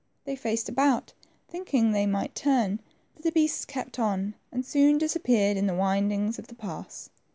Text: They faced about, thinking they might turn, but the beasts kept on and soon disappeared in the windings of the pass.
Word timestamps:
They 0.25 0.35
faced 0.35 0.67
about, 0.67 1.13
thinking 1.47 1.91
they 1.91 2.07
might 2.07 2.33
turn, 2.33 2.79
but 3.13 3.21
the 3.23 3.31
beasts 3.31 3.65
kept 3.65 3.99
on 3.99 4.33
and 4.51 4.65
soon 4.65 4.97
disappeared 4.97 5.57
in 5.57 5.67
the 5.67 5.75
windings 5.75 6.39
of 6.39 6.47
the 6.47 6.55
pass. 6.55 7.11